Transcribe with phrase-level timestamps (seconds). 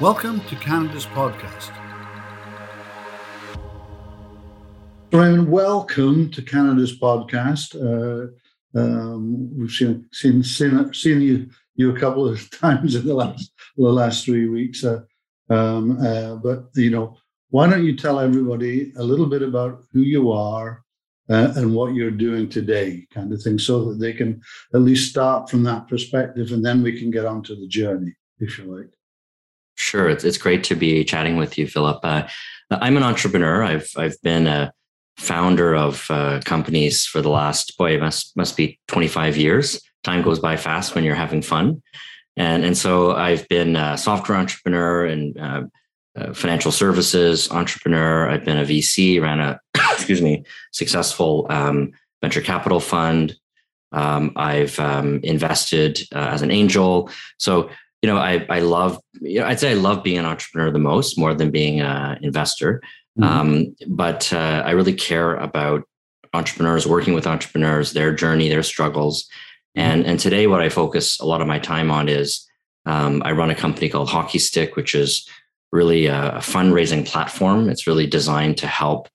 [0.00, 1.70] Welcome to Canada's podcast.
[5.12, 7.76] Raymond, welcome to Canada's podcast.
[7.76, 8.28] Uh,
[8.76, 13.52] um, we've seen seen seen, seen you you a couple of times in the last
[13.76, 15.02] the last three weeks, uh,
[15.50, 17.18] um, uh, but you know,
[17.50, 20.82] why don't you tell everybody a little bit about who you are
[21.28, 24.40] uh, and what you're doing today, kind of thing, so that they can
[24.72, 28.14] at least start from that perspective, and then we can get on to the journey,
[28.38, 28.88] if you like.
[29.92, 32.00] Sure, it's it's great to be chatting with you, Philip.
[32.02, 32.26] Uh,
[32.70, 33.62] I'm an entrepreneur.
[33.62, 34.72] I've I've been a
[35.18, 39.82] founder of uh, companies for the last boy, it must must be 25 years.
[40.02, 41.82] Time goes by fast when you're having fun,
[42.38, 48.30] and and so I've been a software entrepreneur and uh, financial services entrepreneur.
[48.30, 49.60] I've been a VC, ran a
[49.92, 53.36] excuse me successful um, venture capital fund.
[53.92, 57.10] Um, I've um, invested uh, as an angel.
[57.36, 57.68] So
[58.02, 60.78] you know, I I love, you know, I'd say I love being an entrepreneur the
[60.78, 62.82] most, more than being an investor.
[63.18, 63.24] Mm-hmm.
[63.24, 65.84] Um, but uh, I really care about
[66.34, 69.24] entrepreneurs, working with entrepreneurs, their journey, their struggles,
[69.76, 69.88] mm-hmm.
[69.88, 72.46] and and today what I focus a lot of my time on is
[72.86, 75.28] um, I run a company called Hockey Stick, which is
[75.70, 77.68] really a, fundraising platform.
[77.68, 79.08] It's really designed to help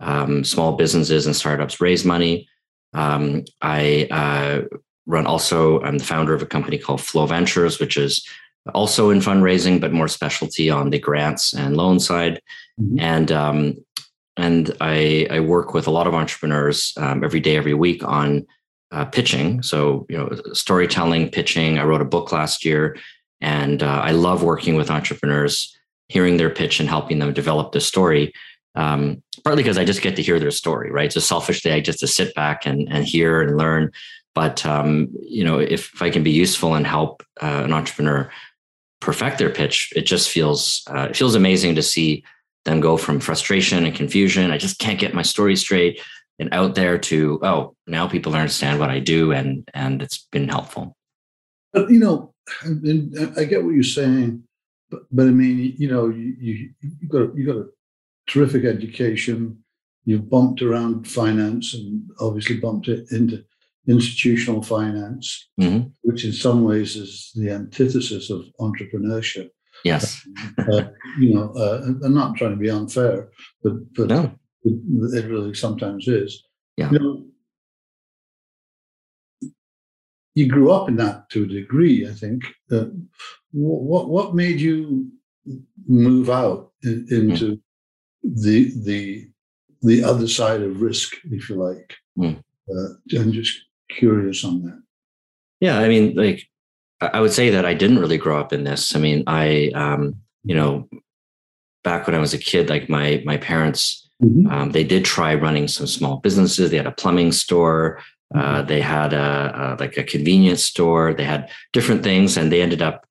[0.00, 2.48] um, small businesses and startups raise money.
[2.94, 7.96] Um, I uh, run also, I'm the founder of a company called Flow Ventures, which
[7.96, 8.26] is
[8.74, 12.40] also in fundraising, but more specialty on the grants and loan side.
[12.80, 13.00] Mm-hmm.
[13.00, 13.84] And um,
[14.36, 18.46] and I, I work with a lot of entrepreneurs um, every day, every week on
[18.92, 19.62] uh, pitching.
[19.62, 21.78] So you know, storytelling, pitching.
[21.78, 22.96] I wrote a book last year,
[23.40, 25.76] and uh, I love working with entrepreneurs,
[26.08, 28.32] hearing their pitch and helping them develop the story.
[28.76, 31.12] Um, partly because I just get to hear their story, right?
[31.12, 33.90] So selfishly, I just to sit back and and hear and learn.
[34.40, 38.32] But um, you know, if, if I can be useful and help uh, an entrepreneur
[38.98, 42.24] perfect their pitch, it just feels uh, it feels amazing to see
[42.64, 44.50] them go from frustration and confusion.
[44.50, 46.00] I just can't get my story straight
[46.38, 50.48] and out there to oh now people understand what I do and and it's been
[50.48, 50.96] helpful.
[51.74, 52.32] But you know,
[53.36, 54.42] I get what you're saying,
[54.90, 57.68] but, but I mean, you know, you you you got you got a
[58.26, 59.62] terrific education.
[60.06, 63.44] You've bumped around finance and obviously bumped it into
[63.90, 65.88] institutional finance, mm-hmm.
[66.02, 69.50] which in some ways is the antithesis of entrepreneurship.
[69.84, 70.26] Yes.
[70.58, 70.84] uh,
[71.18, 73.30] you know, uh, I'm not trying to be unfair,
[73.62, 74.32] but but no.
[74.64, 76.42] it, really sometimes is.
[76.76, 76.90] Yeah.
[76.90, 77.24] You know,
[80.34, 82.44] you grew up in that to a degree, I think.
[82.70, 82.86] Uh,
[83.52, 85.10] what what made you
[85.86, 87.60] move out in, into mm.
[88.22, 89.28] the the
[89.82, 91.96] the other side of risk, if you like?
[92.18, 92.42] Mm.
[92.70, 93.58] Uh, I'm just
[93.98, 94.82] curious on that.
[95.60, 96.48] Yeah, I mean, like
[97.00, 98.94] I would say that I didn't really grow up in this.
[98.94, 100.88] I mean, I, um, you know,
[101.82, 104.46] back when I was a kid, like my my parents, mm-hmm.
[104.50, 106.70] um, they did try running some small businesses.
[106.70, 108.00] They had a plumbing store.
[108.34, 108.68] Uh, mm-hmm.
[108.68, 111.14] they had a, a, like a convenience store.
[111.14, 113.06] They had different things, and they ended up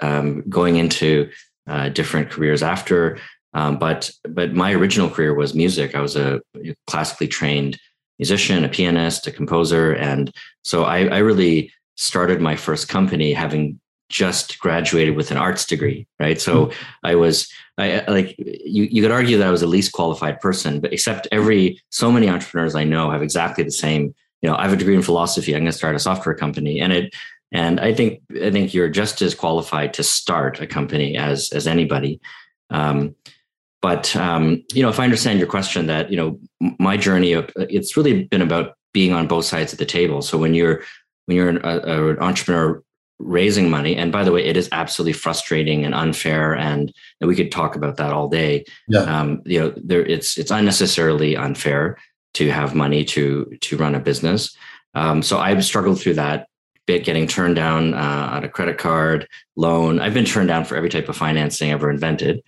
[0.00, 1.30] um, going into
[1.66, 3.18] uh, different careers after.
[3.52, 5.94] Um, but but my original career was music.
[5.94, 6.40] I was a
[6.86, 7.78] classically trained
[8.20, 10.30] musician, a pianist, a composer, and
[10.62, 16.06] so I, I really started my first company having just graduated with an arts degree,
[16.18, 16.40] right?
[16.40, 17.06] So mm-hmm.
[17.06, 17.48] I was
[17.78, 21.28] I like you you could argue that I was the least qualified person, but except
[21.32, 24.76] every so many entrepreneurs I know have exactly the same, you know, I have a
[24.76, 27.14] degree in philosophy, I'm going to start a software company and it
[27.52, 31.66] and I think I think you're just as qualified to start a company as as
[31.66, 32.20] anybody.
[32.70, 33.14] Um,
[33.82, 36.38] but um, you know, if I understand your question, that you know,
[36.78, 40.22] my journey, it's really been about being on both sides of the table.
[40.22, 40.82] So when you're
[41.26, 42.82] when you're an, a, an entrepreneur
[43.20, 47.36] raising money and by the way it is absolutely frustrating and unfair and, and we
[47.36, 49.00] could talk about that all day yeah.
[49.00, 51.98] um, you know there it's it's unnecessarily unfair
[52.32, 54.56] to have money to to run a business
[54.94, 56.46] um, so i've struggled through that
[56.86, 60.74] bit getting turned down uh, on a credit card loan i've been turned down for
[60.74, 62.40] every type of financing ever invented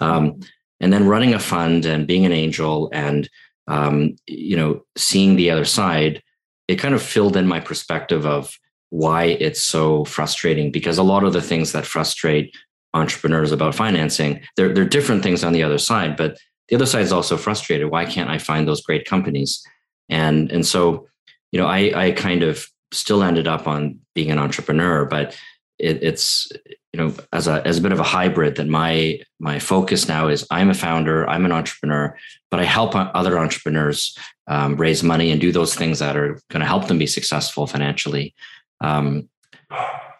[0.00, 0.40] um,
[0.80, 3.28] and then running a fund and being an angel and
[3.68, 6.22] um, you know seeing the other side
[6.68, 8.58] it kind of filled in my perspective of
[8.90, 12.56] why it's so frustrating because a lot of the things that frustrate
[12.94, 16.38] entrepreneurs about financing there are different things on the other side but
[16.68, 17.90] the other side is also frustrated.
[17.90, 19.62] Why can't i find those great companies?
[20.08, 21.08] And and so
[21.52, 25.36] you know i i kind of still ended up on being an entrepreneur but
[25.78, 26.48] it, it's
[26.96, 30.28] you know as a as a bit of a hybrid that my my focus now
[30.28, 32.16] is i'm a founder i'm an entrepreneur
[32.50, 34.16] but i help other entrepreneurs
[34.48, 37.66] um, raise money and do those things that are going to help them be successful
[37.66, 38.34] financially
[38.80, 39.28] um,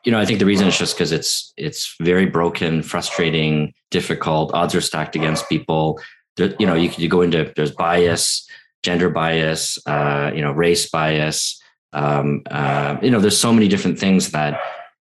[0.04, 4.54] you know, I think the reason is just because it's it's very broken, frustrating, difficult.
[4.54, 6.00] Odds are stacked against people.
[6.36, 8.48] There, you know, you you go into there's bias,
[8.84, 11.60] gender bias, uh, you know, race bias.
[11.92, 14.60] Um, uh, you know, there's so many different things that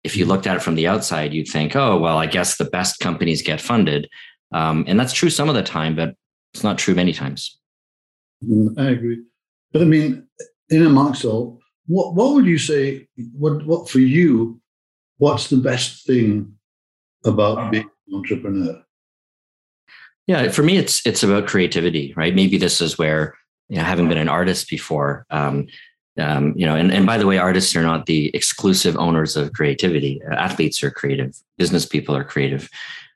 [0.07, 2.63] if you looked at it from the outside, you'd think, oh, well, I guess the
[2.63, 4.09] best companies get funded.
[4.53, 6.15] Um, and that's true some of the time, but
[6.53, 7.59] it's not true many times.
[8.41, 9.21] Mm, I agree.
[9.73, 10.25] But I mean,
[10.69, 14.61] in a Maxwell, what, what would you say, what, what for you,
[15.17, 16.53] what's the best thing
[17.25, 18.81] about being an entrepreneur?
[20.25, 22.35] Yeah, for me, it's it's about creativity, right?
[22.35, 23.37] Maybe this is where
[23.69, 25.67] you know, having been an artist before, um,
[26.17, 29.53] um, you know, and, and by the way, artists are not the exclusive owners of
[29.53, 30.21] creativity.
[30.31, 32.69] Athletes are creative, business people are creative,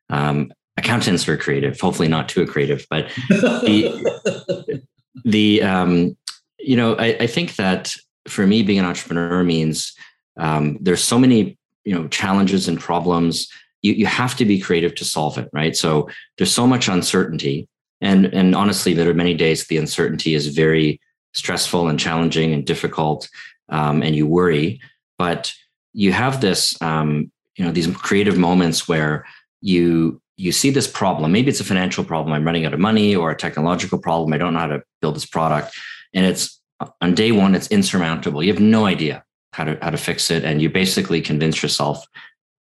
[0.10, 1.80] um, accountants are creative.
[1.80, 4.82] Hopefully, not too creative, but the
[5.26, 6.16] the um,
[6.60, 7.96] you know, I, I, think that
[8.28, 9.94] for me, being an entrepreneur means
[10.38, 13.48] um, there's so many you know challenges and problems.
[13.82, 15.76] You you have to be creative to solve it, right?
[15.76, 17.68] So there's so much uncertainty,
[18.00, 21.02] and and honestly, there are many days the uncertainty is very
[21.34, 23.30] stressful and challenging and difficult,
[23.70, 24.80] um, and you worry.
[25.18, 25.54] But
[25.94, 29.26] you have this, um, you know, these creative moments where
[29.62, 31.32] you you see this problem.
[31.32, 32.34] Maybe it's a financial problem.
[32.34, 34.34] I'm running out of money, or a technological problem.
[34.34, 35.78] I don't know how to build this product,
[36.14, 36.60] and it's
[37.00, 38.44] on day one, it's insurmountable.
[38.44, 39.24] You have no idea
[39.54, 42.06] how to how to fix it, and you basically convince yourself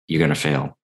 [0.08, 0.76] you're going to fail.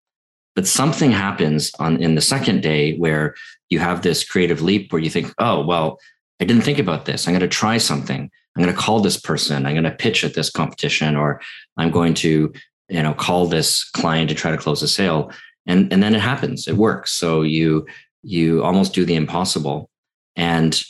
[0.55, 3.35] But something happens on in the second day where
[3.69, 5.99] you have this creative leap where you think, oh well,
[6.41, 7.27] I didn't think about this.
[7.27, 8.31] I'm going to try something.
[8.57, 9.67] I'm going to call this person.
[9.67, 11.41] I'm going to pitch at this competition, or
[11.77, 12.53] I'm going to,
[12.89, 15.31] you know, call this client to try to close a sale.
[15.67, 16.67] And and then it happens.
[16.67, 17.13] It works.
[17.13, 17.87] So you
[18.23, 19.91] you almost do the impossible,
[20.35, 20.83] and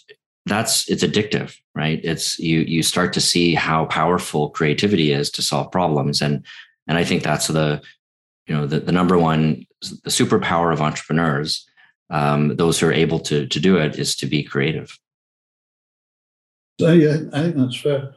[0.47, 2.00] that's it's addictive, right?
[2.05, 6.44] It's you you start to see how powerful creativity is to solve problems, and
[6.87, 7.82] and I think that's the
[8.47, 11.67] you know the, the number one the superpower of entrepreneurs
[12.11, 14.99] um, those who are able to to do it is to be creative
[16.81, 18.15] so yeah, I think that's fair.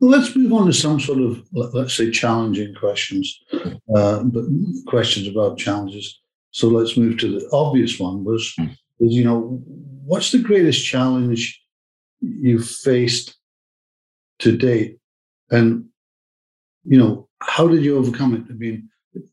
[0.00, 3.38] Let's move on to some sort of, let's say, challenging questions,
[3.94, 4.44] uh, but
[4.86, 6.20] questions about challenges.
[6.50, 8.66] So let's move to the obvious one was, hmm.
[8.98, 9.62] was, you know,
[10.04, 11.60] what's the greatest challenge
[12.20, 13.36] you've faced
[14.40, 14.98] to date?
[15.50, 15.86] And,
[16.84, 18.42] you know, how did you overcome it?
[18.50, 18.88] I mean,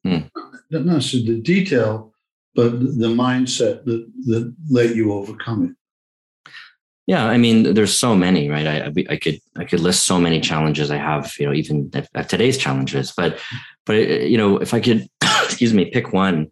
[0.05, 0.29] mm.
[0.69, 2.13] not necessarily the detail,
[2.55, 5.75] but the mindset that, that let you overcome it.
[7.07, 8.67] Yeah, I mean, there's so many, right?
[8.67, 11.91] I, I could I could list so many challenges I have, you know, even
[12.27, 13.11] today's challenges.
[13.15, 13.39] But
[13.85, 15.07] but uh, you know, if I could,
[15.43, 16.51] excuse me, pick one,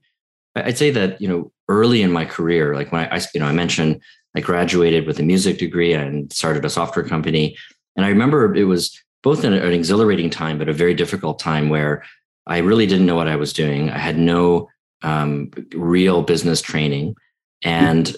[0.55, 3.45] I'd say that you know, early in my career, like when I, I you know
[3.45, 4.01] I mentioned
[4.35, 7.55] I graduated with a music degree and started a software company,
[7.95, 11.69] and I remember it was both an, an exhilarating time, but a very difficult time
[11.69, 12.03] where
[12.47, 13.89] I really didn't know what I was doing.
[13.89, 14.69] I had no
[15.03, 17.15] um, real business training,
[17.63, 18.15] and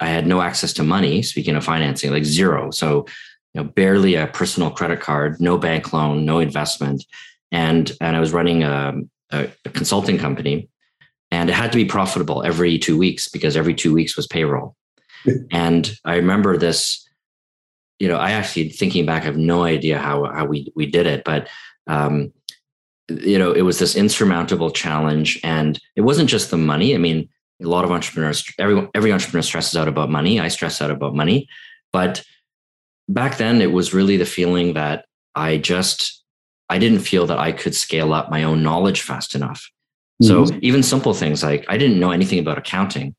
[0.00, 1.22] I had no access to money.
[1.22, 2.70] Speaking of financing, like zero.
[2.70, 3.06] So,
[3.54, 7.04] you know, barely a personal credit card, no bank loan, no investment,
[7.50, 8.94] and and I was running a,
[9.30, 10.68] a, a consulting company,
[11.30, 14.76] and it had to be profitable every two weeks because every two weeks was payroll.
[15.52, 17.02] and I remember this.
[17.98, 21.06] You know, I actually thinking back, I have no idea how how we we did
[21.06, 21.48] it, but
[21.86, 22.32] um,
[23.08, 26.94] you know, it was this insurmountable challenge, and it wasn't just the money.
[26.94, 27.28] I mean,
[27.62, 30.40] a lot of entrepreneurs every every entrepreneur stresses out about money.
[30.40, 31.48] I stress out about money.
[31.92, 32.22] But
[33.08, 36.24] back then it was really the feeling that i just
[36.68, 39.70] i didn't feel that i could scale up my own knowledge fast enough.
[40.22, 40.46] Mm-hmm.
[40.46, 43.14] so even simple things like i didn't know anything about accounting.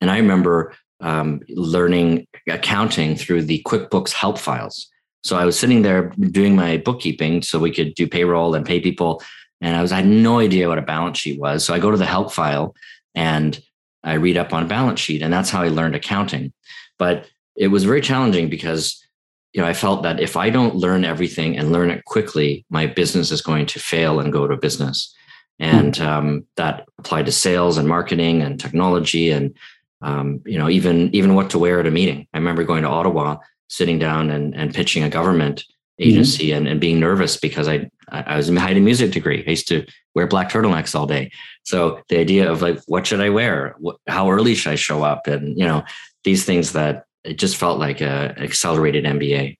[0.00, 4.88] And i remember um, learning accounting through the quickbooks help files.
[5.24, 8.80] So i was sitting there doing my bookkeeping so we could do payroll and pay
[8.80, 9.22] people.
[9.60, 11.64] And i was i had no idea what a balance sheet was.
[11.64, 12.74] So i go to the help file
[13.14, 13.60] and
[14.04, 16.52] I read up on balance sheet, and that's how I learned accounting.
[16.98, 19.04] But it was very challenging because
[19.52, 22.86] you know I felt that if I don't learn everything and learn it quickly, my
[22.86, 25.14] business is going to fail and go to business.
[25.58, 29.54] And um, that applied to sales and marketing and technology and
[30.00, 32.26] um, you know even even what to wear at a meeting.
[32.32, 33.38] I remember going to Ottawa,
[33.68, 35.64] sitting down and, and pitching a government
[35.98, 36.58] agency mm-hmm.
[36.58, 39.42] and, and being nervous because I I was in a music degree.
[39.46, 41.30] I used to wear black turtlenecks all day.
[41.64, 43.74] So the idea of like, what should I wear?
[43.78, 45.26] What, how early should I show up?
[45.26, 45.82] And you know,
[46.24, 49.56] these things that it just felt like a accelerated MBA.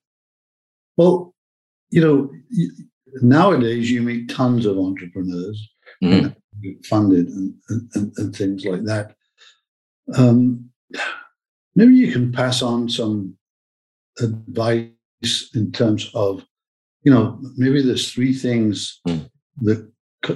[0.96, 1.34] Well,
[1.90, 2.30] you know,
[3.22, 5.70] nowadays you meet tons of entrepreneurs
[6.02, 6.28] mm-hmm.
[6.84, 7.54] funded and,
[7.94, 9.14] and, and, things like that.
[10.14, 10.70] Um,
[11.74, 13.36] maybe you can pass on some
[14.20, 14.88] advice
[15.54, 16.44] in terms of,
[17.02, 19.28] you know, maybe there's three things mm.
[19.62, 19.88] that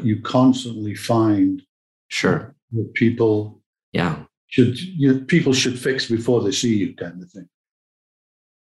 [0.03, 1.63] you constantly find
[2.09, 2.55] sure.
[2.73, 3.61] that people
[3.93, 4.25] yeah.
[4.49, 7.49] should you, people should fix before they see you kind of thing.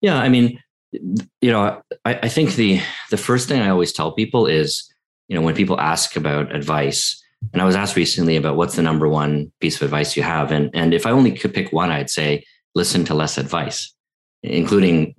[0.00, 0.60] Yeah i mean
[0.92, 4.90] you know I, I think the the first thing i always tell people is
[5.28, 7.22] you know when people ask about advice
[7.52, 10.50] and i was asked recently about what's the number one piece of advice you have
[10.50, 12.44] and and if i only could pick one i'd say
[12.74, 13.94] listen to less advice
[14.42, 15.14] including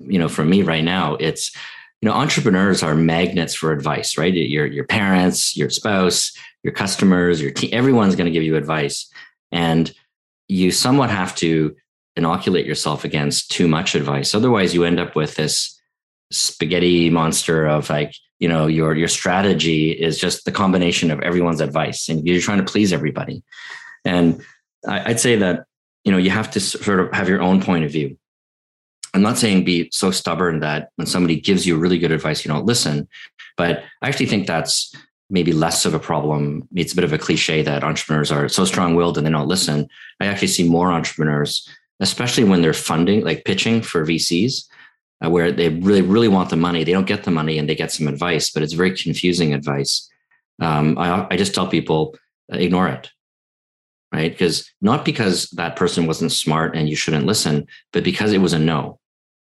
[0.00, 1.54] you know for me right now it's
[2.00, 4.32] you know entrepreneurs are magnets for advice right?
[4.32, 9.10] Your your parents your spouse your customers your team everyone's going to give you advice.
[9.50, 9.92] And
[10.46, 11.74] you somewhat have to
[12.16, 14.34] inoculate yourself against too much advice.
[14.34, 15.80] Otherwise you end up with this
[16.30, 21.60] spaghetti monster of like you know your your strategy is just the combination of everyone's
[21.60, 23.42] advice and you're trying to please everybody.
[24.04, 24.42] And
[24.86, 25.64] i'd say that
[26.04, 28.16] you know you have to sort of have your own point of view
[29.18, 32.48] I'm not saying be so stubborn that when somebody gives you really good advice, you
[32.50, 33.08] don't listen.
[33.56, 34.94] But I actually think that's
[35.28, 36.68] maybe less of a problem.
[36.74, 39.48] It's a bit of a cliche that entrepreneurs are so strong willed and they don't
[39.48, 39.88] listen.
[40.20, 44.68] I actually see more entrepreneurs, especially when they're funding, like pitching for VCs,
[45.24, 46.84] uh, where they really, really want the money.
[46.84, 50.08] They don't get the money and they get some advice, but it's very confusing advice.
[50.60, 52.16] Um, I, I just tell people
[52.52, 53.10] uh, ignore it
[54.12, 54.30] right?
[54.30, 58.52] Because not because that person wasn't smart and you shouldn't listen, but because it was
[58.52, 58.98] a no.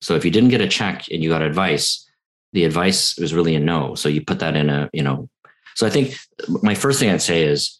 [0.01, 2.07] So if you didn't get a check and you got advice,
[2.53, 3.95] the advice was really a no.
[3.95, 5.29] So you put that in a, you know.
[5.75, 6.15] So I think
[6.61, 7.79] my first thing I'd say is,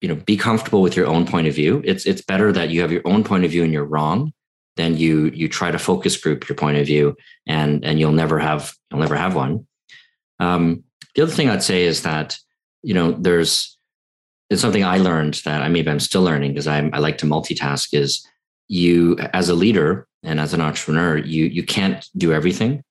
[0.00, 1.82] you know, be comfortable with your own point of view.
[1.84, 4.32] It's it's better that you have your own point of view and you're wrong
[4.76, 7.16] than you you try to focus group your point of view
[7.46, 9.66] and and you'll never have you'll never have one.
[10.38, 12.36] Um, the other thing I'd say is that
[12.82, 13.78] you know there's
[14.50, 17.26] it's something I learned that I maybe I'm still learning because I I like to
[17.26, 18.26] multitask is
[18.68, 22.82] you as a leader and as an entrepreneur you you can't do everything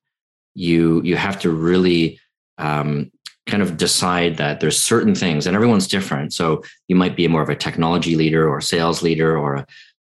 [0.54, 2.18] you you have to really
[2.58, 3.10] um,
[3.46, 7.42] kind of decide that there's certain things and everyone's different so you might be more
[7.42, 9.66] of a technology leader or sales leader or a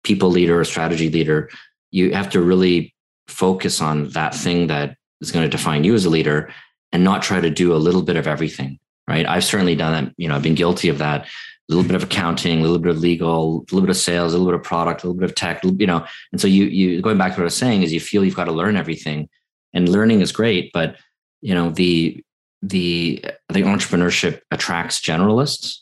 [0.04, 1.50] people leader or strategy leader
[1.90, 2.94] you have to really
[3.26, 6.52] focus on that thing that is going to define you as a leader
[6.92, 8.78] and not try to do a little bit of everything
[9.08, 9.26] right?
[9.26, 10.14] I've certainly done that.
[10.16, 11.26] You know, I've been guilty of that.
[11.70, 14.34] A little bit of accounting, a little bit of legal, a little bit of sales,
[14.34, 16.04] a little bit of product, a little bit of tech, you know.
[16.30, 18.36] And so you you going back to what I was saying is you feel you've
[18.36, 19.28] got to learn everything,
[19.72, 20.96] and learning is great, but
[21.40, 22.22] you know the
[22.60, 25.78] the the entrepreneurship attracts generalists.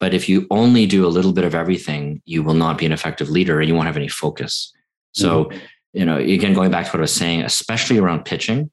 [0.00, 2.92] But if you only do a little bit of everything, you will not be an
[2.92, 4.72] effective leader, and you won't have any focus.
[5.12, 5.58] So, mm-hmm.
[5.92, 8.70] you know, again, going back to what I was saying, especially around pitching,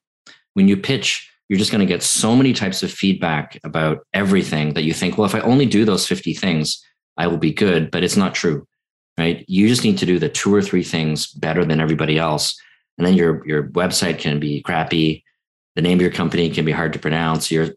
[0.53, 4.73] when you pitch, you're just going to get so many types of feedback about everything
[4.73, 6.81] that you think, well, if I only do those 50 things,
[7.17, 7.91] I will be good.
[7.91, 8.65] But it's not true,
[9.17, 9.43] right?
[9.49, 12.57] You just need to do the two or three things better than everybody else.
[12.97, 15.25] And then your, your website can be crappy.
[15.75, 17.51] The name of your company can be hard to pronounce.
[17.51, 17.71] Your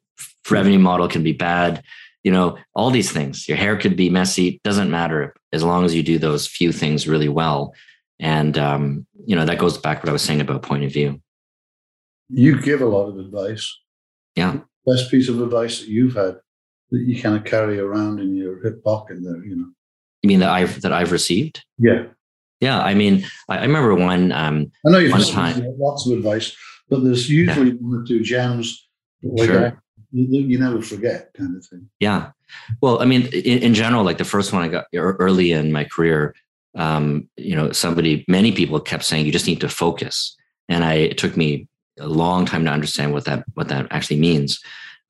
[0.49, 1.83] revenue model can be bad.
[2.23, 3.49] You know, all these things.
[3.49, 4.61] Your hair could be messy.
[4.63, 7.75] Doesn't matter as long as you do those few things really well.
[8.21, 10.93] And, um, you know, that goes back to what I was saying about point of
[10.93, 11.21] view
[12.29, 13.73] you give a lot of advice.
[14.37, 14.61] Yeah.
[14.87, 16.37] Best piece of advice that you've had
[16.91, 19.69] that you kind of carry around in your hip pocket there, you know.
[20.23, 21.65] You mean that I've that I've received?
[21.79, 22.05] Yeah.
[22.61, 22.81] Yeah.
[22.81, 26.57] I mean, I, I remember one um I know you've one time, lots of advice,
[26.89, 27.77] but there's usually yeah.
[27.81, 28.89] one or two gems
[29.23, 29.61] like sure.
[29.61, 29.77] that
[30.13, 31.89] you, you never forget kind of thing.
[31.99, 32.31] Yeah.
[32.81, 35.85] Well, I mean, in, in general, like the first one I got early in my
[35.85, 36.35] career,
[36.77, 40.37] um, you know, somebody, many people kept saying you just need to focus.
[40.69, 44.21] And I, it took me a long time to understand what that what that actually
[44.21, 44.61] means.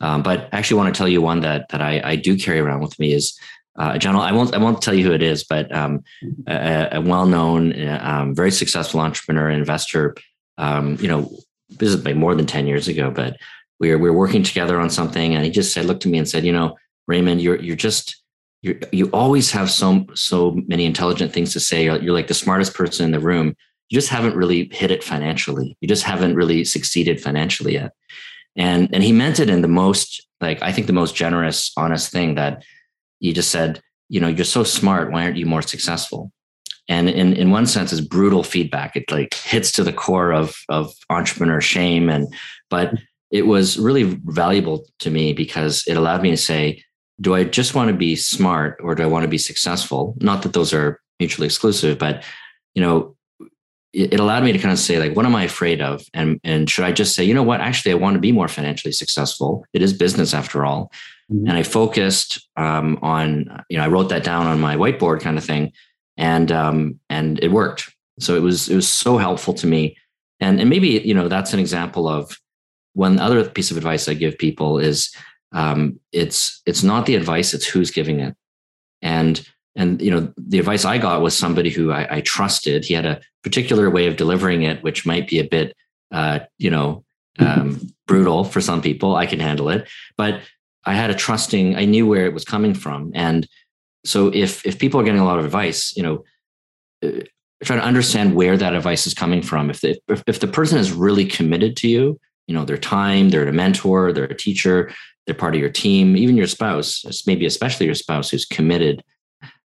[0.00, 2.58] Um, but I actually want to tell you one that that I, I do carry
[2.58, 3.38] around with me is
[3.76, 4.16] uh, John.
[4.16, 6.02] I won't I won't tell you who it is, but um,
[6.46, 10.14] a, a well-known, um, very successful entrepreneur investor.
[10.58, 11.30] Um, you know,
[11.68, 13.36] this is like more than ten years ago, but
[13.80, 16.18] we were we were working together on something, and he just said, looked at me
[16.18, 16.76] and said, you know,
[17.08, 18.22] Raymond, you're you're just
[18.62, 21.84] you you always have so so many intelligent things to say.
[21.84, 23.56] You're, you're like the smartest person in the room
[23.88, 25.76] you just haven't really hit it financially.
[25.80, 27.92] You just haven't really succeeded financially yet.
[28.56, 32.10] And and he meant it in the most like I think the most generous, honest
[32.10, 32.64] thing that
[33.20, 35.10] he just said, you know, you're so smart.
[35.10, 36.30] Why aren't you more successful?
[36.88, 38.96] And in in one sense, it's brutal feedback.
[38.96, 42.08] It like hits to the core of of entrepreneur shame.
[42.08, 42.26] And
[42.70, 42.94] but
[43.30, 46.82] it was really valuable to me because it allowed me to say,
[47.20, 50.14] do I just want to be smart or do I want to be successful?
[50.20, 52.22] Not that those are mutually exclusive, but
[52.74, 53.13] you know,
[53.94, 56.04] it allowed me to kind of say like what am i afraid of?
[56.12, 57.60] And and should i just say you know what?
[57.60, 59.64] Actually i want to be more financially successful.
[59.72, 60.90] It is business after all.
[61.32, 61.48] Mm-hmm.
[61.48, 65.38] and i focused um, on you know i wrote that down on my whiteboard kind
[65.38, 65.72] of thing
[66.16, 67.92] and um, and it worked.
[68.20, 69.96] So it was it was so helpful to me.
[70.40, 72.36] And and maybe you know that's an example of
[72.92, 75.12] one other piece of advice i give people is
[75.52, 78.34] um, it's it's not the advice; it's who's giving it.
[79.02, 79.46] And
[79.76, 82.84] and you know the advice I got was somebody who I, I trusted.
[82.84, 85.76] He had a particular way of delivering it, which might be a bit
[86.12, 87.04] uh, you know
[87.38, 89.16] um, brutal for some people.
[89.16, 90.40] I can handle it, but
[90.84, 91.76] I had a trusting.
[91.76, 93.48] I knew where it was coming from, and
[94.04, 96.24] so if if people are getting a lot of advice, you know,
[97.02, 97.22] uh,
[97.64, 99.70] try to understand where that advice is coming from.
[99.70, 103.30] If the, if, if the person is really committed to you, you know, their time,
[103.30, 104.92] they're a mentor, they're a teacher,
[105.26, 109.02] they're part of your team, even your spouse, maybe especially your spouse who's committed.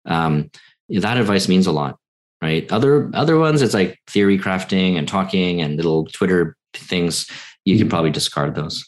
[0.06, 0.50] Um,
[0.88, 1.98] that advice means a lot,
[2.42, 2.70] right?
[2.72, 7.26] Other other ones, it's like theory crafting and talking and little Twitter things.
[7.64, 7.90] You can mm-hmm.
[7.90, 8.84] probably discard those.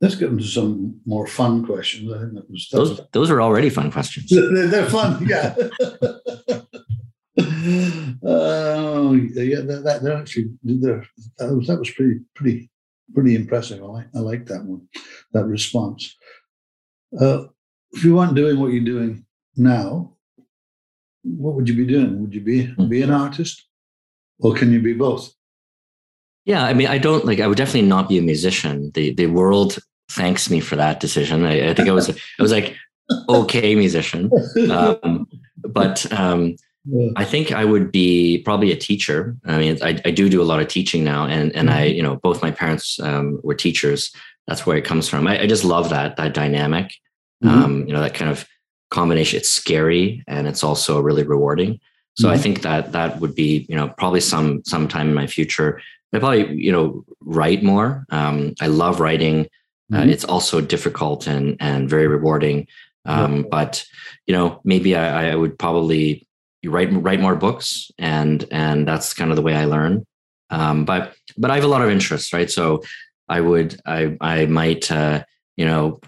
[0.00, 2.12] Let's get into some more fun questions.
[2.12, 2.90] I think that was, that those.
[2.90, 4.28] Was, those are already fun questions.
[4.28, 5.54] They're, they're fun, yeah.
[8.22, 11.04] Oh, uh, yeah, that, that they're actually they're,
[11.38, 12.70] that was that was pretty pretty
[13.14, 13.82] pretty impressive.
[13.82, 14.88] I like I like that one,
[15.32, 16.16] that response.
[17.18, 17.44] Uh,
[17.96, 19.24] if you weren't doing what you're doing
[19.56, 20.12] now,
[21.22, 22.20] what would you be doing?
[22.20, 22.88] Would you be mm-hmm.
[22.88, 23.66] be an artist,
[24.38, 25.32] or can you be both?
[26.44, 27.40] Yeah, I mean, I don't like.
[27.40, 28.92] I would definitely not be a musician.
[28.94, 29.78] The the world
[30.10, 31.44] thanks me for that decision.
[31.44, 32.76] I, I think I was I was like
[33.28, 34.30] okay musician,
[34.70, 35.26] um,
[35.68, 37.10] but um, yeah.
[37.16, 39.36] I think I would be probably a teacher.
[39.46, 41.78] I mean, I, I do do a lot of teaching now, and and mm-hmm.
[41.78, 44.12] I you know both my parents um, were teachers.
[44.46, 45.26] That's where it comes from.
[45.26, 46.92] I, I just love that that dynamic.
[47.44, 47.62] Mm-hmm.
[47.62, 48.46] Um, you know that kind of
[48.90, 49.38] combination.
[49.38, 51.80] It's scary and it's also really rewarding.
[52.14, 52.34] So mm-hmm.
[52.34, 55.80] I think that that would be you know probably some sometime in my future
[56.16, 58.06] I probably you know write more.
[58.10, 59.46] Um, I love writing.
[59.92, 60.10] Uh, mm-hmm.
[60.10, 62.66] it's also difficult and and very rewarding.
[63.04, 63.42] Um, yeah.
[63.50, 63.84] But
[64.26, 66.26] you know, maybe I, I would probably
[66.64, 70.06] write write more books, and and that's kind of the way I learn.
[70.50, 72.50] Um, but but I have a lot of interests, right?
[72.50, 72.82] So
[73.28, 75.24] I would I I might uh,
[75.56, 76.00] you know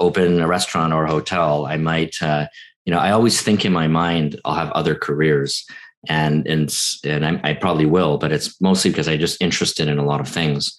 [0.00, 1.66] open a restaurant or a hotel.
[1.66, 2.46] I might uh,
[2.84, 5.64] you know I always think in my mind I'll have other careers
[6.08, 9.98] and and and I, I, probably will, but it's mostly because I'm just interested in
[9.98, 10.76] a lot of things.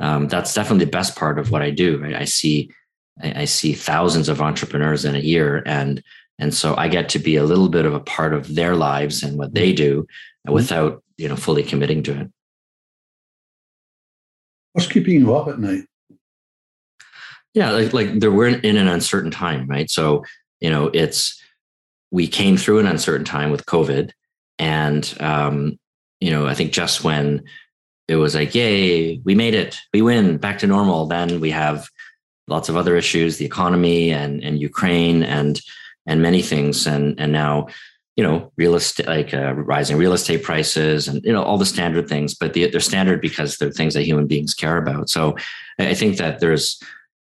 [0.00, 1.98] Um, that's definitely the best part of what I do.
[1.98, 2.14] Right?
[2.14, 2.70] I see
[3.22, 6.02] I, I, see thousands of entrepreneurs in a year, and
[6.38, 9.22] and so I get to be a little bit of a part of their lives
[9.22, 10.52] and what they do mm-hmm.
[10.54, 12.30] without you know fully committing to it.
[14.72, 15.84] What's keeping you up at night?
[17.54, 19.90] Yeah, like like there we're in an uncertain time, right?
[19.90, 20.24] So
[20.60, 21.40] you know it's
[22.10, 24.12] we came through an uncertain time with COVID
[24.58, 25.78] and, um,
[26.20, 27.44] you know, I think just when
[28.06, 31.88] it was like, yay, we made it, we win, back to normal, then we have
[32.46, 35.60] lots of other issues, the economy and, and Ukraine and,
[36.06, 36.86] and many things.
[36.86, 37.66] And, and now,
[38.16, 41.66] you know, real estate, like uh, rising real estate prices and, you know, all the
[41.66, 45.10] standard things, but they're standard because they're things that human beings care about.
[45.10, 45.36] So
[45.80, 46.80] I think that there's,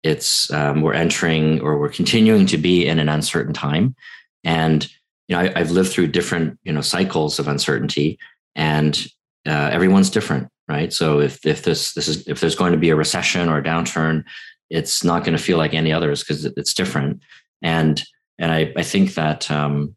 [0.05, 3.97] it's, um, we're entering or we're continuing to be in an uncertain time.
[4.45, 4.89] And
[5.29, 8.19] you know, I, have lived through different, you know, cycles of uncertainty,
[8.55, 9.07] and
[9.47, 10.93] uh, everyone's different, right?
[10.93, 13.63] So if if this this is if there's going to be a recession or a
[13.63, 14.25] downturn,
[14.71, 17.23] it's not going to feel like any others because it's different.
[17.63, 18.03] And
[18.39, 19.97] and I I think that um,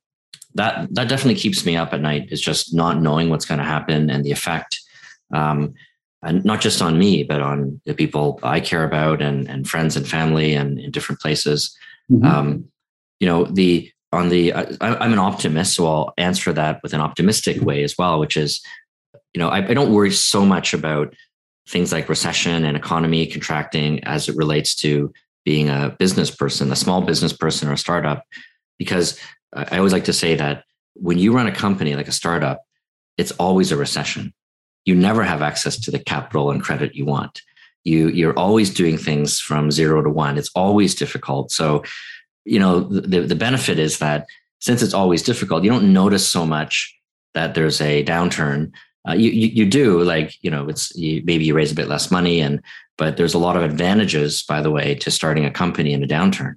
[0.56, 2.32] that that definitely keeps me up at night.
[2.32, 4.80] Is just not knowing what's going to happen and the effect.
[5.34, 5.74] Um,
[6.24, 9.96] and not just on me, but on the people I care about and, and friends
[9.96, 11.76] and family and in different places.
[12.12, 12.26] Mm-hmm.
[12.26, 12.66] Um,
[13.20, 17.02] you know, the on the I, am an optimist, so I'll answer that with an
[17.02, 18.62] optimistic way as well, which is,
[19.34, 21.14] you know, I, I don't worry so much about
[21.68, 25.12] things like recession and economy contracting as it relates to
[25.44, 28.24] being a business person, a small business person or a startup,
[28.80, 29.20] because
[29.54, 32.64] I always like to say that when you run a company like a startup,
[33.18, 34.34] it's always a recession.
[34.88, 37.42] You never have access to the capital and credit you want.
[37.84, 40.38] You you're always doing things from zero to one.
[40.38, 41.52] It's always difficult.
[41.52, 41.84] So
[42.48, 44.26] you know the, the benefit is that
[44.60, 46.98] since it's always difficult you don't notice so much
[47.34, 48.72] that there's a downturn
[49.08, 51.90] uh, you, you, you do like you know it's you, maybe you raise a bit
[51.90, 52.62] less money and
[52.98, 56.08] but there's a lot of advantages by the way to starting a company in a
[56.08, 56.56] downturn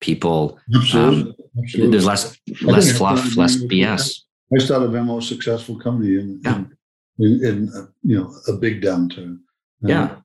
[0.00, 1.22] people Absolutely.
[1.22, 1.90] Um, Absolutely.
[1.90, 4.20] there's less less fluff less bs
[4.54, 6.56] i started a more successful company in, yeah.
[6.56, 6.76] in,
[7.18, 9.38] in, in you know a big downturn
[9.82, 10.16] yeah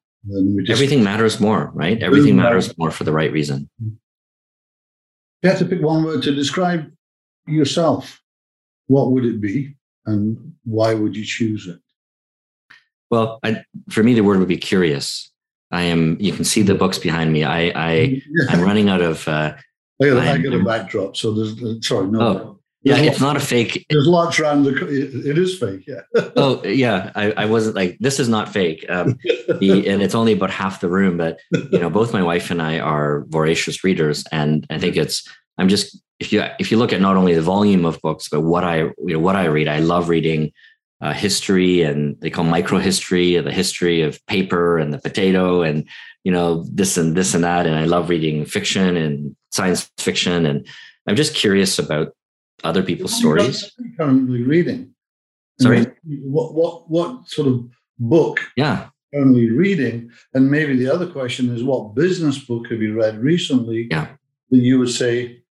[0.60, 3.96] just, everything matters more right everything matters more for the right reason mm-hmm
[5.44, 6.92] you had to pick one word to describe
[7.48, 8.22] yourself,
[8.88, 11.80] what would it be and why would you choose it?
[13.10, 15.32] Well, I, for me, the word would be curious.
[15.72, 16.18] I am.
[16.20, 17.44] You can see the books behind me.
[17.44, 19.28] I, I, I'm running out of.
[19.28, 19.54] Uh,
[20.02, 21.86] I got, I got a backdrop, so there's.
[21.86, 22.22] Sorry, no.
[22.22, 22.57] Oh,
[22.88, 23.86] yeah, it's not a fake.
[23.90, 24.74] There's lots around the.
[25.30, 26.02] It is fake, yeah.
[26.36, 29.18] oh yeah, I, I wasn't like this is not fake, um,
[29.60, 31.18] the, and it's only about half the room.
[31.18, 35.28] But you know, both my wife and I are voracious readers, and I think it's.
[35.60, 38.42] I'm just if you if you look at not only the volume of books, but
[38.42, 39.68] what I you know what I read.
[39.68, 40.52] I love reading
[41.02, 45.88] uh, history, and they call micro microhistory, the history of paper and the potato, and
[46.24, 47.66] you know this and this and that.
[47.66, 50.68] And I love reading fiction and science fiction, and
[51.08, 52.14] I'm just curious about
[52.64, 53.72] other people's stories.
[53.98, 54.94] Currently reading.
[55.60, 55.86] Sorry.
[56.04, 57.66] What what what sort of
[58.00, 58.40] book?
[58.56, 58.90] Yeah.
[59.14, 63.88] Currently reading, and maybe the other question is, what business book have you read recently?
[63.90, 64.08] Yeah.
[64.52, 65.44] That you would say,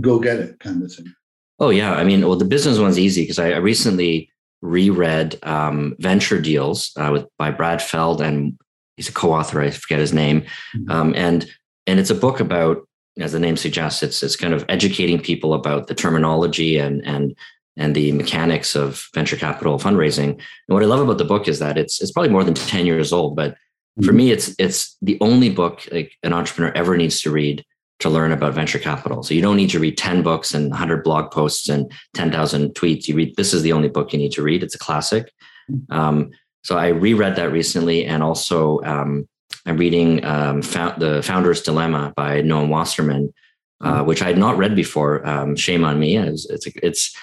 [0.00, 1.12] go get it, kind of thing.
[1.58, 4.30] Oh yeah, I mean, well, the business one's easy because I, I, recently
[4.62, 8.58] reread um, Venture Deals uh, with by Brad Feld, and
[8.96, 9.60] he's a co-author.
[9.60, 10.90] I forget his name, mm-hmm.
[10.90, 11.50] um, and
[11.86, 12.86] and it's a book about
[13.20, 17.36] as the name suggests, it's it's kind of educating people about the terminology and and
[17.76, 20.30] and the mechanics of venture capital fundraising.
[20.30, 22.86] And what I love about the book is that it's it's probably more than 10
[22.86, 23.56] years old, but
[23.96, 24.16] for mm-hmm.
[24.16, 27.64] me, it's it's the only book like an entrepreneur ever needs to read
[28.00, 29.22] to learn about venture capital.
[29.22, 33.06] So you don't need to read 10 books and 100 blog posts and 10,000 tweets.
[33.06, 34.62] You read this is the only book you need to read.
[34.62, 35.30] It's a classic.
[35.70, 35.92] Mm-hmm.
[35.92, 36.30] Um,
[36.62, 39.28] so I reread that recently, and also um,
[39.70, 43.32] I'm reading um, The Founder's Dilemma by Noam Wasserman,
[43.80, 44.06] uh, hmm.
[44.06, 45.24] which I had not read before.
[45.24, 46.16] Um, shame on me.
[46.18, 47.16] It's, it's, it's,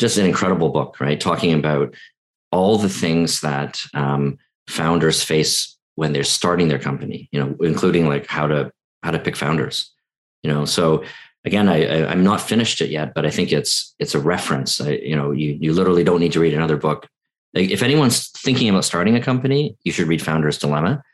[0.00, 1.20] just an incredible book, right?
[1.20, 1.94] Talking about
[2.50, 8.08] all the things that um, founders face when they're starting their company, you know, including
[8.08, 8.72] like how to
[9.04, 9.92] how to pick founders,
[10.42, 10.64] you know.
[10.64, 11.04] So
[11.44, 14.80] again, I, I am not finished it yet, but I think it's it's a reference.
[14.80, 17.06] I, you know, you you literally don't need to read another book.
[17.54, 21.04] Like if anyone's thinking about starting a company, you should read Founder's Dilemma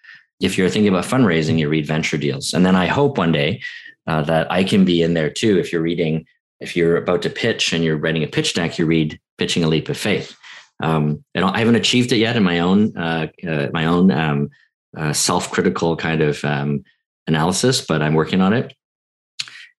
[0.40, 2.54] if you're thinking about fundraising, you read venture deals.
[2.54, 3.60] And then I hope one day
[4.06, 5.58] uh, that I can be in there too.
[5.58, 6.26] If you're reading,
[6.60, 9.68] if you're about to pitch and you're writing a pitch deck, you read Pitching a
[9.68, 10.36] Leap of Faith.
[10.82, 14.48] Um, and I haven't achieved it yet in my own uh, uh, my own um,
[14.96, 16.82] uh, self-critical kind of um,
[17.26, 18.74] analysis, but I'm working on it.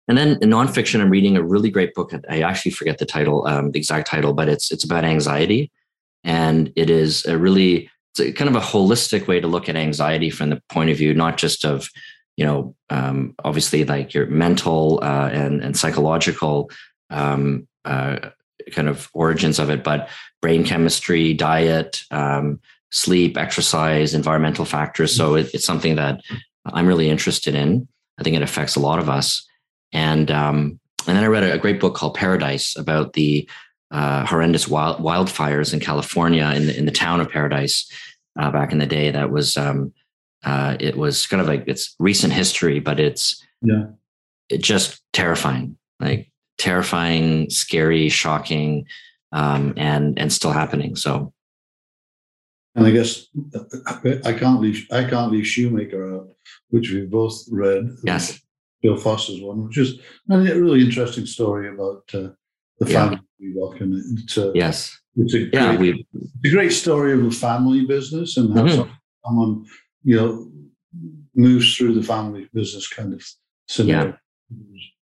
[0.08, 2.12] And then in nonfiction, I'm reading a really great book.
[2.30, 5.71] I actually forget the title, um, the exact title, but it's it's about anxiety,
[6.24, 10.30] and it is a really it's kind of a holistic way to look at anxiety
[10.30, 11.89] from the point of view not just of
[12.38, 16.69] you know um, obviously like your mental uh, and and psychological
[17.10, 18.17] um, uh,
[18.71, 20.10] kind of origins of it but
[20.41, 22.60] brain chemistry diet um,
[22.91, 25.15] sleep exercise environmental factors.
[25.15, 26.21] So it, it's something that
[26.65, 27.88] i'm really interested in.
[28.19, 29.47] I think it affects a lot of us.
[29.93, 33.50] And um, and then i read a, a great book called paradise about the
[33.91, 37.89] uh, horrendous wild, wildfires in California in the, in the town of Paradise
[38.39, 39.12] uh, back in the day.
[39.12, 39.93] That was um,
[40.43, 43.88] uh, it was kind of like it's recent history, but it's yeah,
[44.49, 48.86] it just terrifying, like terrifying, scary, shocking,
[49.32, 50.95] um, and and still happening.
[50.95, 51.34] So.
[52.73, 53.27] And I guess
[54.23, 56.30] I can't leave I can't leave Shoemaker out,
[56.69, 57.97] which we both read.
[58.06, 58.39] Yes,
[58.82, 59.99] Bill Foster's one, which is
[60.30, 62.30] a really interesting story about uh,
[62.81, 63.69] the family yeah.
[63.79, 67.85] and it's a, yes, it's a yeah, great, it's a great story of a family
[67.85, 68.91] business and how mm-hmm.
[69.23, 69.65] someone
[70.03, 70.51] you know
[71.35, 73.23] moves through the family business kind of
[73.67, 74.07] scenario.
[74.09, 74.17] Yeah.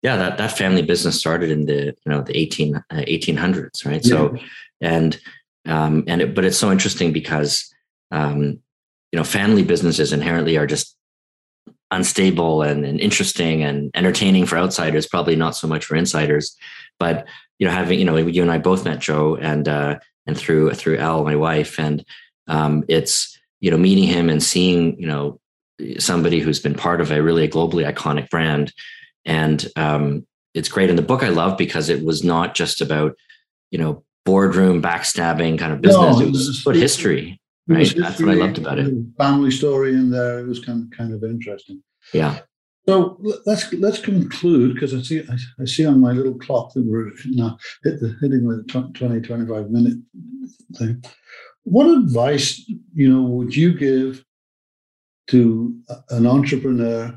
[0.01, 4.03] Yeah, that, that family business started in the you know the 18 uh, 1800s, right?
[4.03, 4.09] Yeah.
[4.09, 4.37] So
[4.81, 5.19] and
[5.65, 7.69] um, and it, but it's so interesting because
[8.11, 8.59] um,
[9.11, 10.95] you know family businesses inherently are just
[11.91, 16.55] unstable and, and interesting and entertaining for outsiders, probably not so much for insiders.
[16.97, 17.27] But
[17.59, 20.73] you know, having you know, you and I both met Joe, and uh, and through
[20.73, 22.03] through Al, my wife, and
[22.47, 25.39] um, it's you know, meeting him and seeing you know
[25.99, 28.73] somebody who's been part of a really a globally iconic brand,
[29.25, 30.89] and um, it's great.
[30.89, 33.15] And the book I love because it was not just about
[33.71, 36.19] you know boardroom backstabbing kind of business.
[36.19, 37.41] No, it was about history.
[37.67, 37.79] Right.
[37.79, 38.91] History, That's what I loved about it.
[39.17, 40.39] Family story in there.
[40.39, 41.83] It was kind of, kind of interesting.
[42.13, 42.39] Yeah.
[42.89, 46.83] So let's let's conclude because I see I, I, see on my little clock that
[46.83, 49.97] we're now hit the, hitting the 20, 25 minute
[50.75, 51.03] thing.
[51.65, 54.25] What advice, you know, would you give
[55.27, 57.15] to an entrepreneur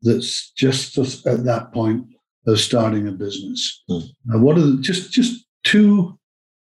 [0.00, 2.06] that's just at that point
[2.46, 3.84] of starting a business?
[3.90, 4.08] Mm.
[4.40, 6.18] What are the, just just two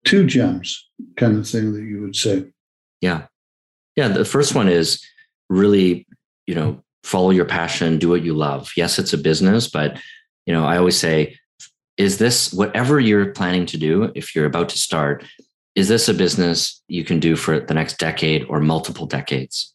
[0.05, 0.87] two gems
[1.17, 2.45] kind of thing that you would say?
[3.01, 3.25] Yeah,
[3.95, 4.09] yeah.
[4.09, 5.03] The first one is
[5.49, 6.05] really,
[6.45, 8.71] you know, follow your passion, do what you love.
[8.75, 9.99] Yes, it's a business, but
[10.45, 11.37] you know, I always say,
[11.97, 15.23] is this whatever you're planning to do, if you're about to start,
[15.75, 19.73] is this a business you can do for the next decade or multiple decades?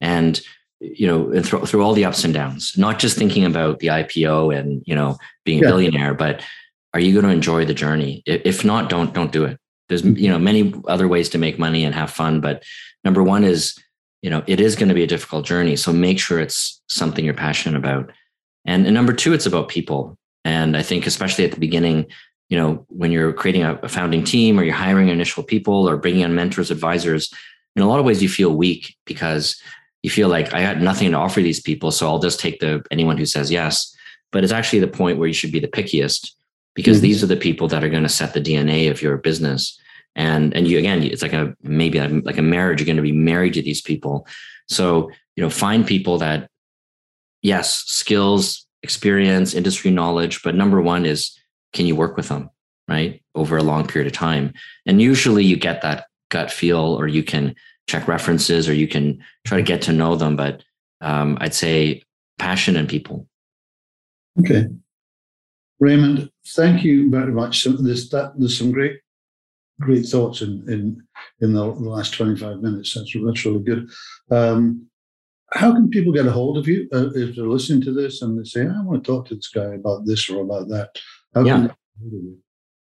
[0.00, 0.40] And
[0.80, 3.86] you know, and through, through all the ups and downs, not just thinking about the
[3.88, 6.44] IPO and you know being a billionaire, but
[6.94, 8.22] are you going to enjoy the journey?
[8.26, 9.58] If not, don't don't do it.
[9.88, 12.64] There's you know many other ways to make money and have fun, but
[13.04, 13.78] number one is
[14.22, 15.76] you know it is going to be a difficult journey.
[15.76, 18.10] So make sure it's something you're passionate about.
[18.64, 20.16] And, and number two, it's about people.
[20.44, 22.06] And I think especially at the beginning,
[22.48, 25.96] you know, when you're creating a, a founding team or you're hiring initial people or
[25.96, 27.32] bringing in mentors, advisors,
[27.76, 29.60] in a lot of ways you feel weak because
[30.02, 32.84] you feel like I had nothing to offer these people, so I'll just take the
[32.90, 33.94] anyone who says yes.
[34.32, 36.32] But it's actually the point where you should be the pickiest
[36.74, 37.02] because mm-hmm.
[37.02, 39.78] these are the people that are going to set the DNA of your business.
[40.14, 42.80] And and you again, it's like a maybe like a marriage.
[42.80, 44.26] You're going to be married to these people,
[44.68, 46.50] so you know find people that
[47.42, 51.36] yes, skills, experience, industry knowledge, but number one is
[51.72, 52.50] can you work with them
[52.88, 54.52] right over a long period of time?
[54.86, 57.54] And usually you get that gut feel, or you can
[57.88, 60.36] check references, or you can try to get to know them.
[60.36, 60.62] But
[61.00, 62.02] um, I'd say
[62.38, 63.26] passion and people.
[64.40, 64.68] Okay.
[65.80, 67.62] Raymond, thank you very much.
[67.62, 69.00] So there's that there's some great
[69.82, 71.02] great thoughts in in
[71.40, 72.94] in the, last 25 minutes.
[72.94, 73.90] That's that's really good.
[74.30, 74.86] Um,
[75.52, 78.38] how can people get a hold of you uh, if they're listening to this and
[78.38, 80.90] they say, I want to talk to this guy about this or about that?
[81.34, 81.68] How yeah.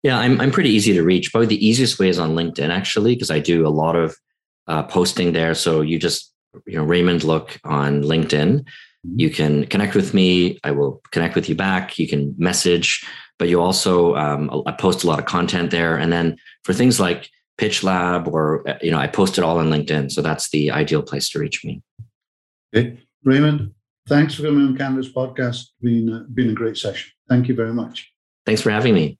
[0.03, 1.31] Yeah, I'm I'm pretty easy to reach.
[1.31, 4.17] Probably the easiest way is on LinkedIn, actually, because I do a lot of
[4.67, 5.53] uh, posting there.
[5.53, 6.33] So you just
[6.65, 8.65] you know Raymond Luk on LinkedIn,
[9.03, 10.59] you can connect with me.
[10.63, 11.97] I will connect with you back.
[11.97, 13.05] You can message,
[13.39, 15.97] but you also, um, I post a lot of content there.
[15.97, 19.69] And then for things like Pitch Lab or, you know, I post it all on
[19.69, 20.11] LinkedIn.
[20.11, 21.81] So that's the ideal place to reach me.
[22.75, 22.99] Okay.
[23.23, 23.73] Raymond,
[24.07, 25.67] thanks for coming on canvas podcast.
[25.81, 27.11] Been, uh, been a great session.
[27.29, 28.11] Thank you very much.
[28.45, 29.17] Thanks for having me.